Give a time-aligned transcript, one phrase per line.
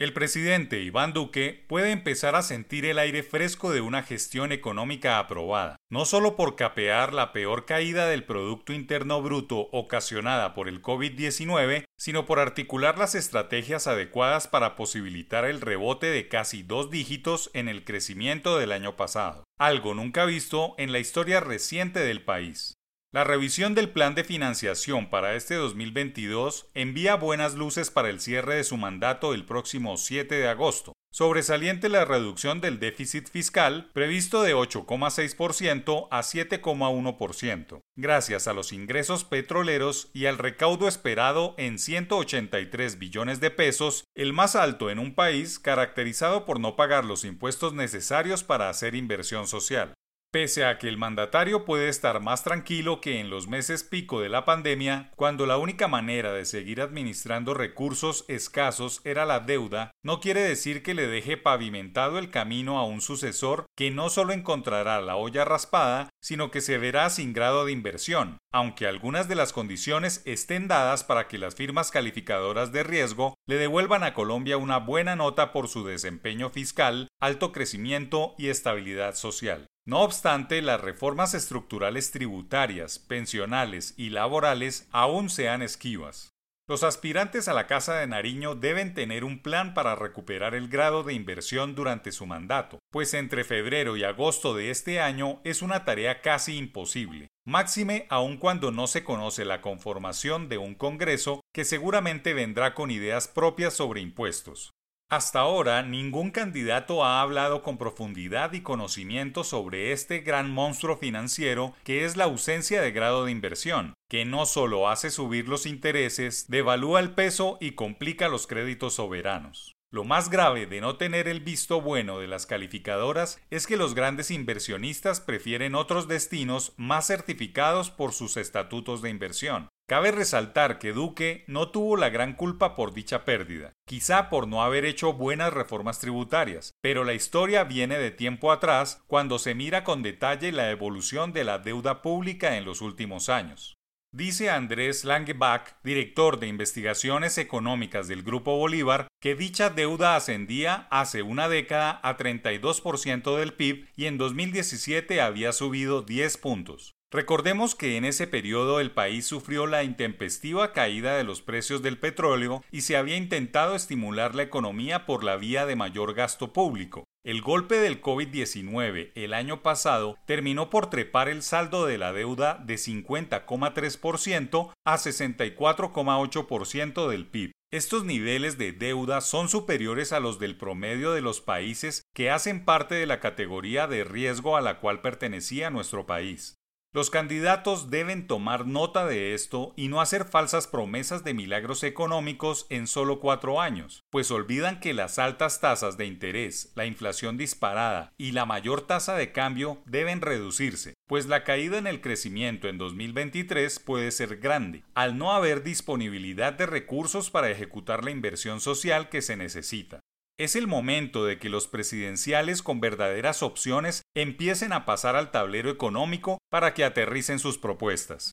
[0.00, 5.18] El presidente Iván Duque puede empezar a sentir el aire fresco de una gestión económica
[5.18, 10.80] aprobada, no solo por capear la peor caída del Producto Interno Bruto ocasionada por el
[10.80, 17.50] COVID-19, sino por articular las estrategias adecuadas para posibilitar el rebote de casi dos dígitos
[17.52, 22.79] en el crecimiento del año pasado, algo nunca visto en la historia reciente del país.
[23.12, 28.54] La revisión del plan de financiación para este 2022 envía buenas luces para el cierre
[28.54, 30.92] de su mandato el próximo 7 de agosto.
[31.10, 39.24] Sobresaliente la reducción del déficit fiscal previsto de 8,6% a 7,1%, gracias a los ingresos
[39.24, 45.16] petroleros y al recaudo esperado en 183 billones de pesos, el más alto en un
[45.16, 49.94] país caracterizado por no pagar los impuestos necesarios para hacer inversión social.
[50.32, 54.28] Pese a que el mandatario puede estar más tranquilo que en los meses pico de
[54.28, 60.20] la pandemia, cuando la única manera de seguir administrando recursos escasos era la deuda, no
[60.20, 65.00] quiere decir que le deje pavimentado el camino a un sucesor que no solo encontrará
[65.00, 69.52] la olla raspada, sino que se verá sin grado de inversión, aunque algunas de las
[69.52, 74.78] condiciones estén dadas para que las firmas calificadoras de riesgo le devuelvan a Colombia una
[74.78, 79.66] buena nota por su desempeño fiscal, alto crecimiento y estabilidad social.
[79.90, 86.30] No obstante, las reformas estructurales tributarias, pensionales y laborales aún sean esquivas.
[86.68, 91.02] Los aspirantes a la Casa de Nariño deben tener un plan para recuperar el grado
[91.02, 95.84] de inversión durante su mandato, pues entre febrero y agosto de este año es una
[95.84, 101.64] tarea casi imposible, máxime aun cuando no se conoce la conformación de un Congreso que
[101.64, 104.70] seguramente vendrá con ideas propias sobre impuestos.
[105.10, 111.74] Hasta ahora, ningún candidato ha hablado con profundidad y conocimiento sobre este gran monstruo financiero
[111.82, 116.48] que es la ausencia de grado de inversión, que no solo hace subir los intereses,
[116.48, 119.74] devalúa el peso y complica los créditos soberanos.
[119.92, 123.96] Lo más grave de no tener el visto bueno de las calificadoras es que los
[123.96, 129.68] grandes inversionistas prefieren otros destinos más certificados por sus estatutos de inversión.
[129.90, 134.62] Cabe resaltar que Duque no tuvo la gran culpa por dicha pérdida, quizá por no
[134.62, 139.82] haber hecho buenas reformas tributarias, pero la historia viene de tiempo atrás cuando se mira
[139.82, 143.78] con detalle la evolución de la deuda pública en los últimos años.
[144.12, 151.22] Dice Andrés Langebach, director de investigaciones económicas del Grupo Bolívar, que dicha deuda ascendía hace
[151.22, 156.92] una década a 32% del PIB y en 2017 había subido 10 puntos.
[157.12, 161.98] Recordemos que en ese periodo el país sufrió la intempestiva caída de los precios del
[161.98, 167.02] petróleo y se había intentado estimular la economía por la vía de mayor gasto público.
[167.24, 172.62] El golpe del COVID-19 el año pasado terminó por trepar el saldo de la deuda
[172.64, 177.50] de 50,3% a 64,8% del PIB.
[177.72, 182.64] Estos niveles de deuda son superiores a los del promedio de los países que hacen
[182.64, 186.59] parte de la categoría de riesgo a la cual pertenecía nuestro país.
[186.92, 192.66] Los candidatos deben tomar nota de esto y no hacer falsas promesas de milagros económicos
[192.68, 198.12] en solo cuatro años, pues olvidan que las altas tasas de interés, la inflación disparada
[198.18, 202.76] y la mayor tasa de cambio deben reducirse, pues la caída en el crecimiento en
[202.76, 209.08] 2023 puede ser grande, al no haber disponibilidad de recursos para ejecutar la inversión social
[209.10, 210.00] que se necesita.
[210.40, 215.68] Es el momento de que los presidenciales con verdaderas opciones empiecen a pasar al tablero
[215.68, 218.32] económico para que aterricen sus propuestas.